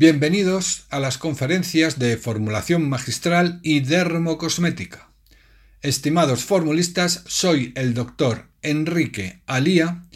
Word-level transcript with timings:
Bienvenidos 0.00 0.86
a 0.88 0.98
las 0.98 1.18
conferencias 1.18 1.98
de 1.98 2.16
formulación 2.16 2.88
magistral 2.88 3.60
y 3.62 3.80
dermocosmética. 3.80 5.10
Estimados 5.82 6.42
formulistas, 6.42 7.22
soy 7.26 7.74
el 7.76 7.92
doctor 7.92 8.48
Enrique 8.62 9.42
Alía 9.46 10.06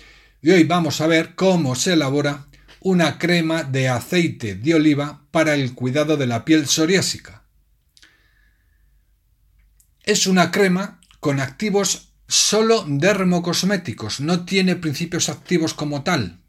y 0.41 0.53
hoy 0.53 0.65
vamos 0.65 1.03
a 1.03 1.07
ver 1.07 1.35
cómo 1.35 1.75
se 1.75 1.93
elabora 1.93 2.47
una 2.81 3.19
crema 3.19 3.63
de 3.63 3.91
aceite 3.91 4.55
de 4.55 4.75
oliva 4.75 5.27
para 5.31 5.53
el 5.55 5.75
cuidado 5.75 6.17
de 6.17 6.29
la 6.29 6.47
piel 6.47 6.67
psoriásica. 6.67 7.45
Es 10.03 10.27
una 10.27 10.51
crema 10.51 10.99
con 11.21 11.41
activos 11.41 12.15
solo 12.27 12.87
dermocosméticos, 12.89 14.21
no 14.21 14.47
tiene 14.47 14.77
principios 14.77 15.29
activos 15.29 15.75
como 15.75 16.03
tal 16.05 16.41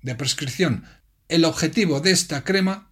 de 0.00 0.14
prescripción, 0.14 0.86
el 1.30 1.44
objetivo 1.44 2.00
de 2.00 2.10
esta 2.10 2.42
crema 2.44 2.90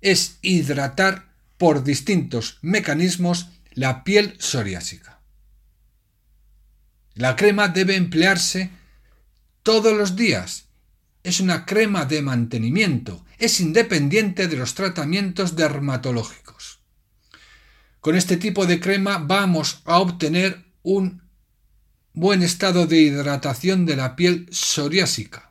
es 0.00 0.38
hidratar 0.42 1.28
por 1.58 1.84
distintos 1.84 2.58
mecanismos 2.62 3.48
la 3.72 4.04
piel 4.04 4.36
psoriásica. 4.38 5.20
La 7.14 7.36
crema 7.36 7.68
debe 7.68 7.96
emplearse 7.96 8.70
todos 9.62 9.96
los 9.96 10.16
días. 10.16 10.68
Es 11.22 11.40
una 11.40 11.66
crema 11.66 12.06
de 12.06 12.22
mantenimiento, 12.22 13.26
es 13.38 13.60
independiente 13.60 14.48
de 14.48 14.56
los 14.56 14.74
tratamientos 14.74 15.56
dermatológicos. 15.56 16.78
Con 18.00 18.16
este 18.16 18.38
tipo 18.38 18.66
de 18.66 18.80
crema 18.80 19.18
vamos 19.18 19.82
a 19.84 19.98
obtener 19.98 20.64
un 20.82 21.22
buen 22.14 22.42
estado 22.42 22.86
de 22.86 23.00
hidratación 23.00 23.84
de 23.84 23.96
la 23.96 24.16
piel 24.16 24.46
psoriásica 24.50 25.49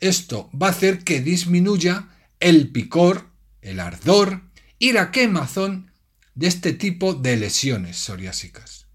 esto 0.00 0.50
va 0.50 0.68
a 0.68 0.70
hacer 0.70 1.04
que 1.04 1.20
disminuya 1.20 2.08
el 2.40 2.70
picor, 2.70 3.26
el 3.62 3.80
ardor 3.80 4.42
y 4.78 4.92
la 4.92 5.10
quemazón 5.10 5.90
de 6.34 6.48
este 6.48 6.72
tipo 6.72 7.14
de 7.14 7.36
lesiones 7.36 7.96
psoriásicas. 7.96 8.86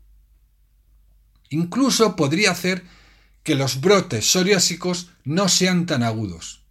Incluso 1.50 2.16
podría 2.16 2.52
hacer 2.52 2.84
que 3.44 3.56
los 3.56 3.82
brotes 3.82 4.32
psoriásicos 4.32 5.10
no 5.24 5.50
sean 5.50 5.86
tan 5.86 6.04
agudos. 6.04 6.64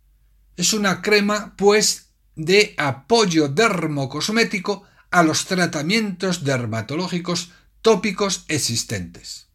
Es 0.56 0.72
una 0.72 1.02
crema, 1.02 1.54
pues, 1.56 2.10
de 2.36 2.74
apoyo 2.78 3.48
dermocosmético 3.48 4.84
a 5.10 5.22
los 5.22 5.46
tratamientos 5.46 6.44
dermatológicos 6.44 7.50
tópicos 7.82 8.44
existentes. 8.48 9.48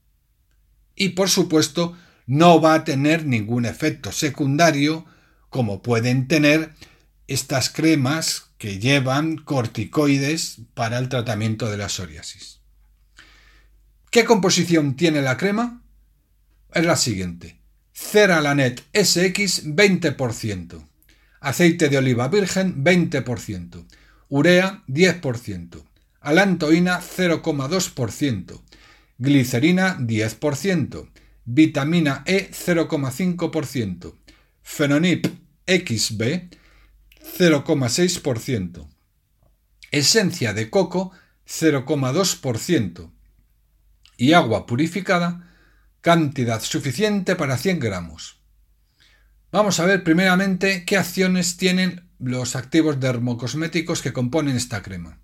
Y 0.96 1.10
por 1.10 1.30
supuesto, 1.30 1.98
no 2.26 2.60
va 2.62 2.74
a 2.74 2.84
tener 2.84 3.26
ningún 3.26 3.66
efecto 3.66 4.12
secundario 4.12 5.06
como 5.50 5.82
pueden 5.82 6.28
tener 6.28 6.72
estas 7.28 7.70
cremas 7.70 8.48
que 8.58 8.80
llevan 8.80 9.38
corticoides 9.38 10.58
para 10.74 10.98
el 10.98 11.10
tratamiento 11.10 11.70
de 11.70 11.78
la 11.78 11.90
psoriasis. 11.90 12.60
¿Qué 14.12 14.26
composición 14.26 14.96
tiene 14.96 15.22
la 15.22 15.38
crema? 15.38 15.82
Es 16.74 16.86
la 16.86 16.96
siguiente. 16.96 17.60
Ceralanet 17.94 18.84
SX 18.94 19.66
20%, 19.66 20.88
aceite 21.40 21.90
de 21.90 21.98
oliva 21.98 22.28
virgen 22.28 22.84
20%, 22.84 23.86
urea 24.30 24.84
10%, 24.88 25.84
alantoína 26.20 27.00
0,2%, 27.00 28.62
glicerina 29.18 29.98
10%, 30.00 31.10
vitamina 31.46 32.24
E 32.26 32.50
0,5%, 32.52 34.16
Fenonip 34.62 35.28
XB 35.68 36.50
0,6%, 37.38 38.88
esencia 39.92 40.54
de 40.54 40.70
coco 40.70 41.12
0,2% 41.48 43.12
y 44.18 44.34
agua 44.34 44.66
purificada 44.66 45.52
cantidad 46.02 46.62
suficiente 46.62 47.36
para 47.36 47.58
100 47.58 47.80
gramos. 47.80 48.40
Vamos 49.52 49.80
a 49.80 49.86
ver 49.86 50.04
primeramente 50.04 50.86
qué 50.86 50.98
acciones 50.98 51.58
tienen 51.58 52.10
los 52.20 52.56
activos 52.56 53.00
dermocosméticos 53.00 54.02
que 54.02 54.14
componen 54.14 54.56
esta 54.56 54.82
crema. 54.82 55.20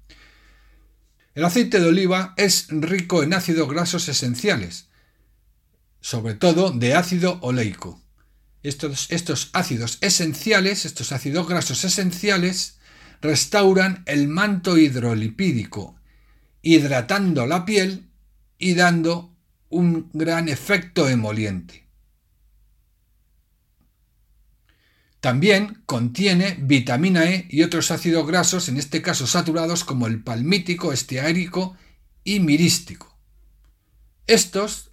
El 1.34 1.45
aceite 1.45 1.79
de 1.79 1.88
oliva 1.88 2.34
es 2.38 2.68
rico 2.69 3.24
en 3.24 3.34
ácidos 3.34 3.69
grasos 3.69 4.09
esenciales, 4.09 4.90
sobre 6.01 6.34
todo 6.34 6.72
de 6.72 6.95
ácido 6.95 7.39
oleico. 7.41 8.01
Estos, 8.63 9.09
estos 9.09 9.50
ácidos 9.53 9.97
esenciales, 10.01 10.85
estos 10.85 11.12
ácidos 11.12 11.47
grasos 11.47 11.84
esenciales, 11.84 12.79
restauran 13.22 14.03
el 14.06 14.28
manto 14.28 14.78
hidrolipídico, 14.78 15.95
hidratando 16.62 17.45
la 17.45 17.66
piel 17.66 18.09
y 18.57 18.73
dando 18.73 19.35
un 19.69 20.09
gran 20.13 20.50
efecto 20.50 21.07
emoliente. 21.07 21.88
También 25.22 25.83
contiene 25.85 26.57
vitamina 26.59 27.25
E 27.25 27.45
y 27.47 27.62
otros 27.62 27.91
ácidos 27.91 28.25
grasos, 28.25 28.69
en 28.69 28.78
este 28.78 29.03
caso 29.03 29.28
saturados, 29.28 29.83
como 29.83 30.07
el 30.07 30.23
palmítico, 30.23 30.91
esteárico 30.94 31.78
y 32.23 32.39
mirístico. 32.39 33.16
Estos 34.25 34.91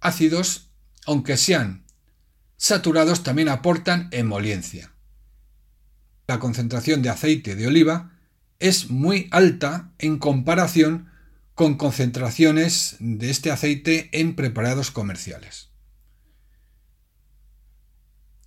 ácidos, 0.00 0.70
aunque 1.06 1.36
sean 1.36 1.84
saturados, 2.56 3.22
también 3.22 3.48
aportan 3.48 4.08
emoliencia. 4.10 4.92
La 6.26 6.38
concentración 6.38 7.02
de 7.02 7.10
aceite 7.10 7.56
de 7.56 7.66
oliva 7.66 8.12
es 8.58 8.90
muy 8.90 9.28
alta 9.30 9.92
en 9.98 10.18
comparación 10.18 11.10
con 11.54 11.76
concentraciones 11.76 12.96
de 13.00 13.30
este 13.30 13.50
aceite 13.50 14.08
en 14.12 14.36
preparados 14.36 14.90
comerciales. 14.90 15.70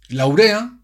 La 0.09 0.27
urea, 0.27 0.79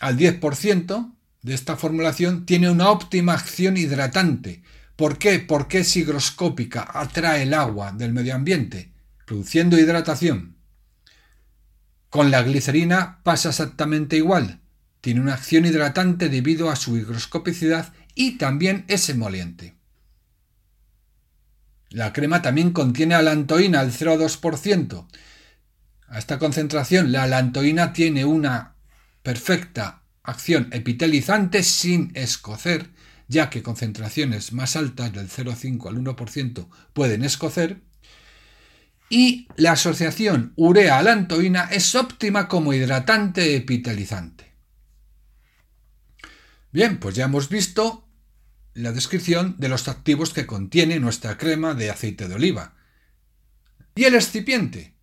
al 0.00 0.18
10% 0.18 1.14
de 1.42 1.54
esta 1.54 1.76
formulación, 1.76 2.46
tiene 2.46 2.70
una 2.70 2.90
óptima 2.90 3.32
acción 3.32 3.76
hidratante. 3.76 4.62
¿Por 4.96 5.18
qué? 5.18 5.38
Porque 5.38 5.78
es 5.78 5.96
higroscópica, 5.96 6.88
atrae 6.92 7.44
el 7.44 7.54
agua 7.54 7.92
del 7.92 8.12
medio 8.12 8.34
ambiente 8.34 8.92
produciendo 9.28 9.78
hidratación. 9.78 10.56
Con 12.08 12.30
la 12.30 12.42
glicerina 12.42 13.20
pasa 13.24 13.50
exactamente 13.50 14.16
igual. 14.16 14.60
Tiene 15.02 15.20
una 15.20 15.34
acción 15.34 15.66
hidratante 15.66 16.30
debido 16.30 16.70
a 16.70 16.76
su 16.76 16.96
higroscopicidad 16.96 17.92
y 18.14 18.38
también 18.38 18.86
es 18.88 19.10
emoliente. 19.10 19.74
La 21.90 22.14
crema 22.14 22.40
también 22.40 22.72
contiene 22.72 23.16
alantoína 23.16 23.80
al 23.80 23.92
0,2%. 23.92 25.06
A 26.08 26.18
esta 26.18 26.38
concentración 26.38 27.12
la 27.12 27.24
alantoína 27.24 27.92
tiene 27.92 28.24
una 28.24 28.76
perfecta 29.22 30.04
acción 30.22 30.70
epitelizante 30.72 31.62
sin 31.62 32.12
escocer, 32.14 32.88
ya 33.28 33.50
que 33.50 33.62
concentraciones 33.62 34.54
más 34.54 34.74
altas 34.74 35.12
del 35.12 35.28
0,5 35.28 35.86
al 35.86 35.98
1% 36.02 36.66
pueden 36.94 37.24
escocer, 37.24 37.82
y 39.08 39.48
la 39.56 39.72
asociación 39.72 40.52
urea-alantoína 40.56 41.64
es 41.70 41.94
óptima 41.94 42.48
como 42.48 42.74
hidratante 42.74 43.56
epitelizante. 43.56 44.52
Bien, 46.70 46.98
pues 46.98 47.14
ya 47.14 47.24
hemos 47.24 47.48
visto 47.48 48.06
la 48.74 48.92
descripción 48.92 49.56
de 49.58 49.68
los 49.68 49.88
activos 49.88 50.32
que 50.32 50.46
contiene 50.46 51.00
nuestra 51.00 51.38
crema 51.38 51.74
de 51.74 51.90
aceite 51.90 52.28
de 52.28 52.34
oliva. 52.34 52.74
¿Y 53.94 54.04
el 54.04 54.14
excipiente? 54.14 54.94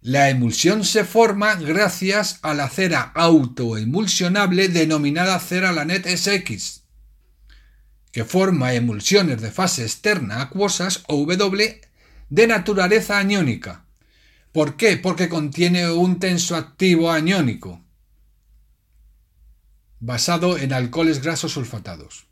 La 0.00 0.30
emulsión 0.30 0.84
se 0.84 1.04
forma 1.04 1.54
gracias 1.54 2.40
a 2.42 2.54
la 2.54 2.68
cera 2.68 3.12
autoemulsionable 3.14 4.68
denominada 4.68 5.38
cera 5.38 5.70
Lanet 5.70 6.08
SX, 6.08 6.82
que 8.10 8.24
forma 8.24 8.74
emulsiones 8.74 9.40
de 9.40 9.52
fase 9.52 9.82
externa 9.82 10.40
acuosas 10.40 11.04
o 11.06 11.24
W 11.24 11.80
de 12.32 12.46
naturaleza 12.46 13.18
aniónica. 13.18 13.84
¿Por 14.52 14.78
qué? 14.78 14.96
Porque 14.96 15.28
contiene 15.28 15.90
un 15.90 16.18
tenso 16.18 16.56
activo 16.56 17.10
aniónico 17.10 17.84
basado 20.00 20.56
en 20.56 20.72
alcoholes 20.72 21.20
grasos 21.20 21.52
sulfatados. 21.52 22.28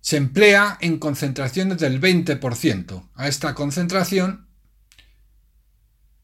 Se 0.00 0.16
emplea 0.16 0.78
en 0.80 0.98
concentraciones 0.98 1.76
del 1.76 2.00
20%. 2.00 3.10
A 3.14 3.28
esta 3.28 3.54
concentración 3.54 4.48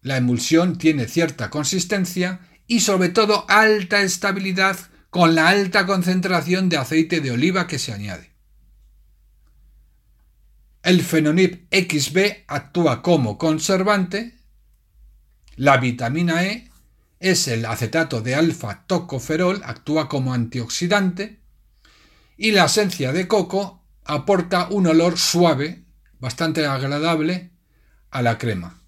la 0.00 0.16
emulsión 0.16 0.78
tiene 0.78 1.08
cierta 1.08 1.50
consistencia 1.50 2.40
y 2.66 2.80
sobre 2.80 3.10
todo 3.10 3.44
alta 3.50 4.00
estabilidad 4.00 4.78
con 5.10 5.34
la 5.34 5.48
alta 5.48 5.84
concentración 5.84 6.70
de 6.70 6.78
aceite 6.78 7.20
de 7.20 7.32
oliva 7.32 7.66
que 7.66 7.78
se 7.78 7.92
añade. 7.92 8.27
El 10.88 11.02
fenonip 11.02 11.70
XB 11.70 12.46
actúa 12.46 13.02
como 13.02 13.36
conservante, 13.36 14.38
la 15.54 15.76
vitamina 15.76 16.46
E 16.46 16.70
es 17.20 17.46
el 17.46 17.66
acetato 17.66 18.22
de 18.22 18.34
alfa 18.34 18.86
tocoferol, 18.86 19.60
actúa 19.66 20.08
como 20.08 20.32
antioxidante, 20.32 21.40
y 22.38 22.52
la 22.52 22.64
esencia 22.64 23.12
de 23.12 23.28
coco 23.28 23.84
aporta 24.06 24.68
un 24.70 24.86
olor 24.86 25.18
suave, 25.18 25.84
bastante 26.20 26.64
agradable 26.64 27.50
a 28.10 28.22
la 28.22 28.38
crema. 28.38 28.80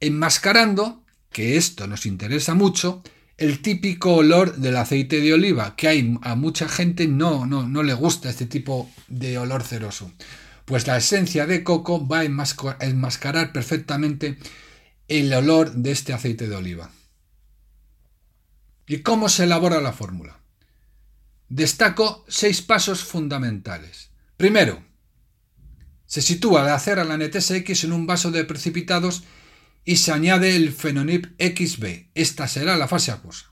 Enmascarando, 0.00 1.04
que 1.30 1.58
esto 1.58 1.88
nos 1.88 2.06
interesa 2.06 2.54
mucho, 2.54 3.02
el 3.36 3.60
típico 3.60 4.14
olor 4.14 4.56
del 4.56 4.78
aceite 4.78 5.20
de 5.20 5.34
oliva, 5.34 5.76
que 5.76 5.88
hay 5.88 6.18
a 6.22 6.36
mucha 6.36 6.70
gente 6.70 7.06
no, 7.06 7.44
no, 7.44 7.68
no 7.68 7.82
le 7.82 7.92
gusta 7.92 8.30
este 8.30 8.46
tipo 8.46 8.90
de 9.08 9.36
olor 9.36 9.62
ceroso. 9.62 10.10
Pues 10.70 10.86
la 10.86 10.98
esencia 10.98 11.46
de 11.48 11.64
coco 11.64 12.06
va 12.06 12.20
a 12.20 12.24
enmascarar 12.24 13.52
perfectamente 13.52 14.38
el 15.08 15.34
olor 15.34 15.72
de 15.72 15.90
este 15.90 16.12
aceite 16.12 16.46
de 16.46 16.54
oliva. 16.54 16.92
¿Y 18.86 18.98
cómo 18.98 19.28
se 19.28 19.42
elabora 19.42 19.80
la 19.80 19.92
fórmula? 19.92 20.38
Destaco 21.48 22.24
seis 22.28 22.62
pasos 22.62 23.02
fundamentales. 23.02 24.12
Primero, 24.36 24.84
se 26.06 26.22
sitúa 26.22 26.62
la 26.62 26.78
cera 26.78 27.02
la 27.02 27.16
NTSX 27.16 27.82
en 27.82 27.92
un 27.92 28.06
vaso 28.06 28.30
de 28.30 28.44
precipitados 28.44 29.24
y 29.84 29.96
se 29.96 30.12
añade 30.12 30.54
el 30.54 30.72
fenonip 30.72 31.26
XB. 31.40 32.10
Esta 32.14 32.46
será 32.46 32.76
la 32.76 32.86
fase 32.86 33.10
acuosa. 33.10 33.46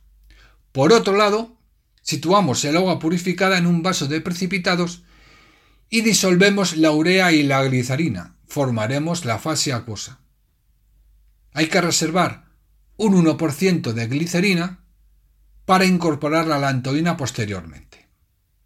Por 0.71 0.93
otro 0.93 1.17
lado, 1.17 1.59
situamos 2.01 2.65
el 2.65 2.77
agua 2.77 3.01
purificada 3.01 3.59
en 3.59 3.67
un 3.67 3.83
vaso 3.83 4.07
de 4.07 4.21
precipitados 4.21 5.03
y 5.91 6.03
disolvemos 6.03 6.77
la 6.77 6.91
urea 6.91 7.33
y 7.33 7.43
la 7.43 7.63
glicerina. 7.65 8.37
Formaremos 8.47 9.25
la 9.25 9.39
fase 9.39 9.73
acuosa. 9.73 10.21
Hay 11.53 11.67
que 11.67 11.81
reservar 11.81 12.45
un 12.97 13.25
1% 13.25 13.93
de 13.93 14.07
glicerina 14.07 14.85
para 15.65 15.85
incorporar 15.85 16.47
la 16.47 16.59
lantoína 16.59 17.17
posteriormente. 17.17 18.09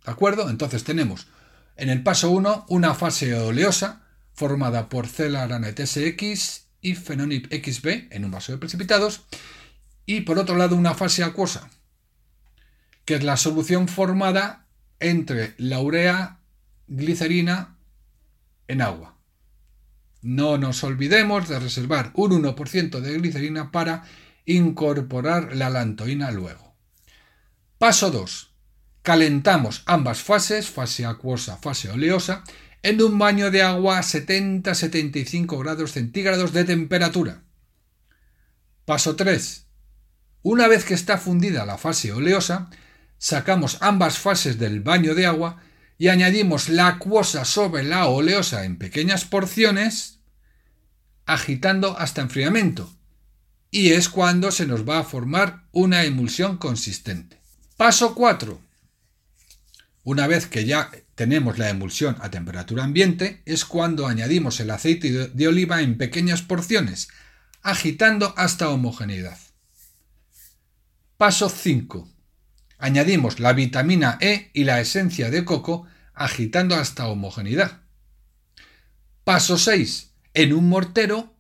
¿De 0.05 0.11
acuerdo? 0.11 0.51
Entonces 0.51 0.85
tenemos 0.85 1.29
en 1.77 1.91
el 1.91 2.03
paso 2.03 2.31
1 2.31 2.67
una 2.69 2.95
fase 2.95 3.35
oleosa 3.35 4.03
formada 4.35 4.89
por 4.89 5.07
celarana 5.07 5.75
TSX 5.75 6.67
y 6.81 6.95
fenonip 6.95 7.53
XB 7.53 8.09
en 8.11 8.25
un 8.25 8.31
vaso 8.31 8.53
de 8.53 8.59
precipitados 8.59 9.23
y 10.07 10.23
por 10.23 10.39
otro 10.39 10.57
lado 10.57 10.77
una 10.77 10.95
fase 10.95 11.23
acuosa 11.23 11.71
que 13.05 13.15
es 13.15 13.23
la 13.23 13.37
solución 13.37 13.89
formada 13.89 14.67
entre 15.01 15.55
la 15.59 15.81
urea 15.81 16.39
glicerina 16.87 17.77
en 18.69 18.83
agua. 18.83 19.19
No 20.23 20.57
nos 20.57 20.85
olvidemos 20.85 21.49
de 21.49 21.59
reservar 21.59 22.13
un 22.15 22.43
1% 22.43 23.01
de 23.01 23.19
glicerina 23.19 23.73
para 23.73 24.05
incorporar 24.45 25.55
la 25.57 25.71
lantoína 25.71 26.31
luego. 26.31 26.75
Paso 27.79 28.11
2. 28.11 28.53
Calentamos 29.03 29.83
ambas 29.87 30.23
fases, 30.23 30.71
fase 30.71 31.05
acuosa, 31.05 31.57
fase 31.57 31.91
oleosa, 31.91 32.45
en 32.83 33.03
un 33.03 33.19
baño 33.19 33.51
de 33.51 33.63
agua 33.63 33.99
a 33.99 34.03
70-75 34.03 35.59
grados 35.59 35.93
centígrados 35.93 36.53
de 36.53 36.65
temperatura. 36.65 37.43
Paso 38.85 39.17
3. 39.17 39.67
Una 40.43 40.69
vez 40.69 40.85
que 40.85 40.95
está 40.95 41.19
fundida 41.19 41.67
la 41.67 41.79
fase 41.79 42.13
oleosa, 42.13 42.71
sacamos 43.19 43.79
ambas 43.81 44.19
fases 44.19 44.59
del 44.59 44.81
baño 44.81 45.15
de 45.15 45.27
agua 45.27 45.63
y 46.03 46.09
añadimos 46.09 46.69
la 46.69 46.89
acuosa 46.89 47.45
sobre 47.45 47.85
la 47.85 48.09
oleosa 48.09 48.65
en 48.65 48.77
pequeñas 48.77 49.25
porciones, 49.25 50.19
agitando 51.27 51.97
hasta 51.97 52.23
enfriamiento. 52.23 52.93
Y 53.71 53.93
es 53.93 54.09
cuando 54.09 54.51
se 54.51 54.67
nos 54.67 54.83
va 54.83 54.99
a 54.99 55.05
formar 55.05 55.69
una 55.71 56.03
emulsión 56.03 56.57
consistente. 56.57 57.39
Paso 57.77 58.17
4. 58.17 58.61
Una 60.03 60.27
vez 60.27 60.49
que 60.49 60.65
ya 60.65 60.91
tenemos 61.15 61.57
la 61.59 61.71
emulsión 61.71 62.17
a 62.21 62.33
temperatura 62.33 62.83
ambiente, 62.83 63.41
es 63.45 63.65
cuando 63.65 64.09
añadimos 64.09 64.59
el 64.59 64.73
aceite 64.73 65.29
de 65.29 65.47
oliva 65.47 65.83
en 65.83 65.99
pequeñas 65.99 66.43
porciones, 66.43 67.11
agitando 67.63 68.35
hasta 68.37 68.71
homogeneidad. 68.71 69.39
Paso 71.17 71.49
5. 71.49 72.09
Añadimos 72.79 73.39
la 73.39 73.53
vitamina 73.53 74.19
E 74.21 74.51
y 74.53 74.65
la 74.65 74.81
esencia 74.81 75.31
de 75.31 75.45
coco, 75.45 75.87
agitando 76.15 76.75
hasta 76.75 77.07
homogeneidad. 77.07 77.83
Paso 79.25 79.59
6. 79.59 80.11
En 80.35 80.53
un 80.53 80.69
mortero 80.69 81.35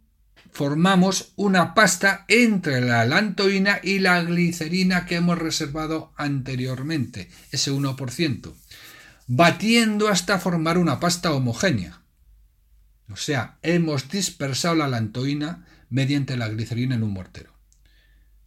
formamos 0.52 1.32
una 1.36 1.74
pasta 1.74 2.24
entre 2.28 2.80
la 2.80 3.04
lantoína 3.06 3.80
y 3.82 3.98
la 3.98 4.22
glicerina 4.22 5.06
que 5.06 5.16
hemos 5.16 5.38
reservado 5.38 6.12
anteriormente, 6.16 7.30
ese 7.50 7.72
1%, 7.72 8.52
batiendo 9.26 10.08
hasta 10.08 10.38
formar 10.38 10.78
una 10.78 11.00
pasta 11.00 11.32
homogénea. 11.32 12.02
O 13.10 13.16
sea, 13.16 13.58
hemos 13.62 14.10
dispersado 14.10 14.74
la 14.74 14.88
lantoína 14.88 15.66
mediante 15.88 16.36
la 16.36 16.48
glicerina 16.48 16.94
en 16.94 17.02
un 17.02 17.12
mortero. 17.12 17.52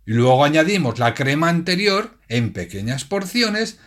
Y 0.05 0.13
luego 0.13 0.45
añadimos 0.45 0.99
la 0.99 1.15
crema 1.15 1.49
anterior 1.49 2.19
en 2.27 2.53
pequeñas 2.53 3.05
porciones, 3.05 3.79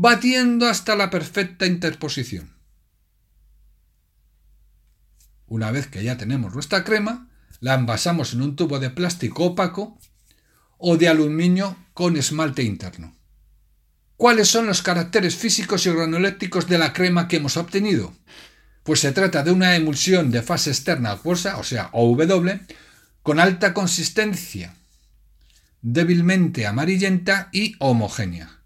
batiendo 0.00 0.68
hasta 0.68 0.94
la 0.94 1.10
perfecta 1.10 1.66
interposición. 1.66 2.54
Una 5.48 5.72
vez 5.72 5.88
que 5.88 6.04
ya 6.04 6.16
tenemos 6.16 6.54
nuestra 6.54 6.84
crema, 6.84 7.28
la 7.58 7.74
envasamos 7.74 8.32
en 8.32 8.42
un 8.42 8.54
tubo 8.54 8.78
de 8.78 8.90
plástico 8.90 9.46
opaco 9.46 9.98
o 10.76 10.96
de 10.96 11.08
aluminio 11.08 11.76
con 11.94 12.16
esmalte 12.16 12.62
interno. 12.62 13.16
¿Cuáles 14.16 14.46
son 14.46 14.66
los 14.66 14.82
caracteres 14.82 15.34
físicos 15.34 15.84
y 15.84 15.88
organolépticos 15.88 16.68
de 16.68 16.78
la 16.78 16.92
crema 16.92 17.26
que 17.26 17.38
hemos 17.38 17.56
obtenido? 17.56 18.14
Pues 18.84 19.00
se 19.00 19.10
trata 19.10 19.42
de 19.42 19.50
una 19.50 19.74
emulsión 19.74 20.30
de 20.30 20.42
fase 20.42 20.70
externa 20.70 21.10
acuosa, 21.10 21.56
o 21.56 21.64
sea, 21.64 21.90
OW, 21.92 22.60
con 23.24 23.40
alta 23.40 23.74
consistencia, 23.74 24.76
débilmente 25.82 26.68
amarillenta 26.68 27.48
y 27.50 27.74
homogénea. 27.80 28.57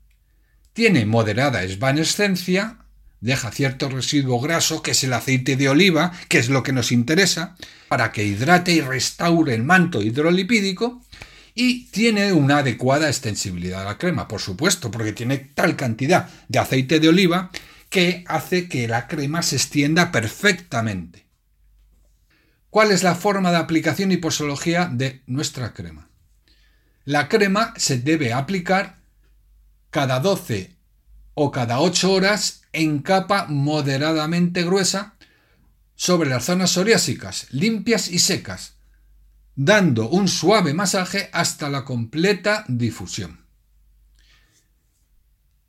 Tiene 0.73 1.05
moderada 1.05 1.65
esvanescencia, 1.65 2.79
deja 3.21 3.51
cierto 3.51 3.91
residuo 3.91 4.41
graso, 4.41 4.83
que 4.83 4.93
es 4.93 5.05
el 5.05 5.13
aceite 5.13 5.57
de 5.57 5.69
oliva, 5.69 6.13
que 6.29 6.39
es 6.39 6.49
lo 6.49 6.63
que 6.63 6.73
nos 6.73 6.93
interesa, 6.93 7.57
para 7.89 8.11
que 8.11 8.25
hidrate 8.25 8.73
y 8.73 8.81
restaure 8.81 9.55
el 9.55 9.65
manto 9.65 10.01
hidrolipídico, 10.01 11.03
y 11.55 11.87
tiene 11.91 12.33
una 12.33 12.59
adecuada 12.59 13.09
extensibilidad 13.09 13.83
a 13.83 13.85
la 13.85 13.99
crema, 13.99 14.27
por 14.27 14.41
supuesto, 14.41 14.91
porque 14.91 15.13
tiene 15.13 15.37
tal 15.37 15.77
cantidad 15.77 16.31
de 16.49 16.59
aceite 16.59 17.01
de 17.01 17.11
oliva 17.11 17.51
que 17.91 18.25
hace 18.27 18.69
que 18.69 18.89
la 18.89 19.07
crema 19.07 19.43
se 19.43 19.57
extienda 19.57 20.11
perfectamente. 20.11 21.27
¿Cuál 22.71 22.91
es 22.91 23.03
la 23.03 23.15
forma 23.15 23.51
de 23.51 23.59
aplicación 23.59 24.13
y 24.13 24.17
posología 24.17 24.89
de 24.91 25.21
nuestra 25.27 25.75
crema? 25.75 26.09
La 27.05 27.29
crema 27.29 27.75
se 27.77 27.99
debe 27.99 28.33
aplicar 28.33 29.02
cada 29.93 30.21
12 30.21 30.75
o 31.35 31.53
cada 31.53 31.81
8 31.81 32.11
horas 32.11 32.63
en 32.73 33.01
capa 33.01 33.47
moderadamente 33.47 34.65
gruesa 34.65 35.17
sobre 35.95 36.31
las 36.31 36.47
zonas 36.47 36.71
psoriásicas, 36.71 37.47
limpias 37.51 38.09
y 38.09 38.19
secas, 38.19 38.77
dando 39.55 40.09
un 40.09 40.29
suave 40.29 40.73
masaje 40.73 41.29
hasta 41.35 41.69
la 41.69 41.85
completa 41.85 42.65
difusión. 42.69 43.45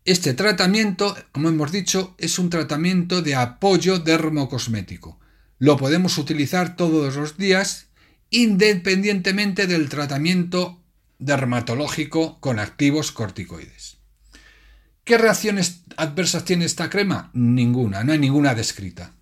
Este 0.06 0.34
tratamiento, 0.34 1.18
como 1.34 1.50
hemos 1.50 1.74
dicho, 1.74 2.16
es 2.18 2.40
un 2.40 2.50
tratamiento 2.50 3.22
de 3.22 3.36
apoyo 3.36 4.00
dermocosmético. 4.00 5.20
Lo 5.60 5.76
podemos 5.76 6.18
utilizar 6.18 6.78
todos 6.78 7.18
los 7.18 7.38
días 7.38 7.88
independientemente 8.30 9.68
del 9.68 9.90
tratamiento 9.90 10.82
dermatológico 11.20 12.40
con 12.40 12.60
activos 12.60 13.12
corticoides. 13.12 13.93
¿Qué 15.04 15.18
reacciones 15.18 15.82
adversas 15.98 16.46
tiene 16.46 16.66
esta 16.66 16.90
crema? 16.90 17.30
Ninguna, 17.34 18.04
no 18.04 18.14
hay 18.14 18.20
ninguna 18.20 18.56
descrita. 18.56 19.14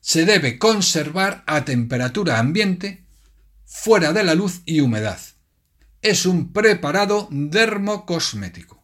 Se 0.00 0.24
debe 0.24 0.58
conservar 0.58 1.42
a 1.46 1.64
temperatura 1.64 2.38
ambiente, 2.38 3.04
fuera 3.64 4.12
de 4.12 4.24
la 4.24 4.34
luz 4.34 4.62
y 4.66 4.80
humedad. 4.80 5.18
Es 6.02 6.26
un 6.26 6.52
preparado 6.52 7.28
dermocosmético. 7.30 8.82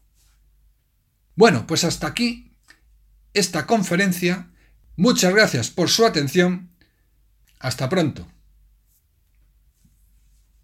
Bueno, 1.37 1.67
pues 1.67 1.85
hasta 1.85 2.07
aquí 2.07 2.53
esta 3.33 3.67
conferencia. 3.67 4.49
Muchas 4.97 5.35
gracias 5.35 5.71
por 5.71 5.91
su 5.91 6.07
atención. 6.07 6.71
Hasta 7.59 7.89
pronto. 7.89 8.27